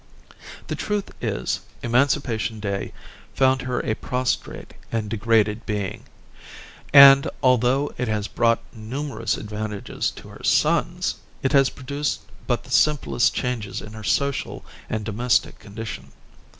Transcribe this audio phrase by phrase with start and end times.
[0.65, 2.91] The truth is, "Emancipation Day"
[3.35, 6.05] found her a prostrate and degraded being;
[6.91, 12.71] and, although it has brought numerous advantages to her sons, it has produced but the
[12.71, 16.11] simplest changes in her social and domestic condition.